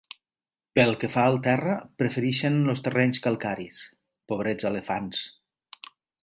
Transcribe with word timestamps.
Pel 0.77 0.93
que 1.01 1.09
fa 1.15 1.25
al 1.31 1.35
terra, 1.47 1.75
prefereixen 2.03 2.57
els 2.73 2.81
terrenys 2.87 3.21
calcaris. 3.27 3.83
Pobrets 4.33 4.69
elefants! 4.71 5.23